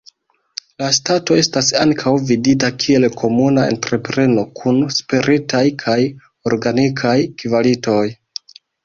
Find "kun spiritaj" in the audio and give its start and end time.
4.61-5.61